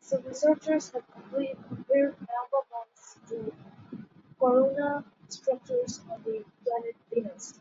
[0.00, 3.52] Some researchers have compared Alba Mons to
[4.40, 7.60] coronae structures on the planet Venus.